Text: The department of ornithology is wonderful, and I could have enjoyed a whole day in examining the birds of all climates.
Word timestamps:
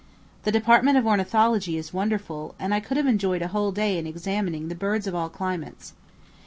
The 0.45 0.51
department 0.51 0.97
of 0.97 1.05
ornithology 1.05 1.77
is 1.77 1.93
wonderful, 1.93 2.55
and 2.57 2.73
I 2.73 2.79
could 2.79 2.97
have 2.97 3.05
enjoyed 3.05 3.43
a 3.43 3.49
whole 3.49 3.71
day 3.71 3.99
in 3.99 4.07
examining 4.07 4.67
the 4.67 4.73
birds 4.73 5.05
of 5.05 5.13
all 5.13 5.29
climates. 5.29 5.93